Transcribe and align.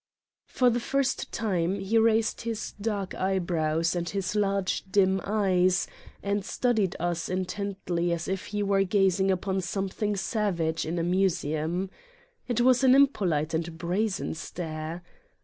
''For 0.47 0.71
the 0.71 0.79
first 0.79 1.31
time 1.31 1.79
he 1.79 1.99
raised 1.99 2.41
his 2.41 2.71
dark 2.81 3.13
eyebrows 3.13 3.95
and 3.95 4.09
his 4.09 4.35
large 4.35 4.83
dim 4.89 5.21
eyes 5.23 5.87
and 6.23 6.43
studied 6.43 6.95
us 6.99 7.29
intently 7.29 8.11
as 8.11 8.27
if 8.27 8.45
he 8.47 8.63
were 8.63 8.81
gazing 8.83 9.29
upon 9.29 9.61
something 9.61 10.15
savage 10.15 10.87
in 10.87 10.97
a 10.97 11.03
museum. 11.03 11.91
It 12.47 12.61
was 12.61 12.83
an 12.83 12.95
impolite 12.95 13.53
and 13.53 13.77
brazen 13.77 14.33
stare. 14.33 15.03